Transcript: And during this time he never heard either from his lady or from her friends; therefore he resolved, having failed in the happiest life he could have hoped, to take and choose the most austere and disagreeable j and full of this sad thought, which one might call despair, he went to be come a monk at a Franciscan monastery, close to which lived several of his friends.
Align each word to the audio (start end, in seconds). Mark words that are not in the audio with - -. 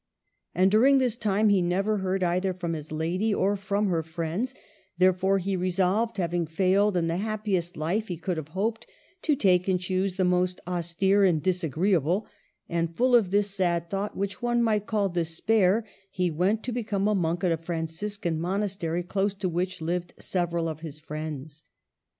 And 0.55 0.71
during 0.71 0.97
this 0.97 1.15
time 1.15 1.49
he 1.49 1.61
never 1.61 1.97
heard 1.99 2.23
either 2.23 2.55
from 2.55 2.73
his 2.73 2.91
lady 2.91 3.31
or 3.31 3.55
from 3.55 3.85
her 3.89 4.01
friends; 4.01 4.55
therefore 4.97 5.37
he 5.37 5.55
resolved, 5.55 6.17
having 6.17 6.47
failed 6.47 6.97
in 6.97 7.05
the 7.05 7.17
happiest 7.17 7.77
life 7.77 8.07
he 8.07 8.17
could 8.17 8.37
have 8.37 8.47
hoped, 8.57 8.87
to 9.21 9.35
take 9.35 9.67
and 9.67 9.79
choose 9.79 10.15
the 10.15 10.25
most 10.25 10.59
austere 10.65 11.23
and 11.23 11.43
disagreeable 11.43 12.21
j 12.21 12.27
and 12.69 12.95
full 12.95 13.15
of 13.15 13.29
this 13.29 13.51
sad 13.51 13.91
thought, 13.91 14.17
which 14.17 14.41
one 14.41 14.63
might 14.63 14.87
call 14.87 15.07
despair, 15.07 15.85
he 16.09 16.31
went 16.31 16.63
to 16.63 16.71
be 16.71 16.83
come 16.83 17.07
a 17.07 17.13
monk 17.13 17.43
at 17.43 17.51
a 17.51 17.57
Franciscan 17.57 18.39
monastery, 18.41 19.03
close 19.03 19.35
to 19.35 19.47
which 19.47 19.81
lived 19.81 20.15
several 20.17 20.67
of 20.67 20.79
his 20.79 20.97
friends. 20.99 21.63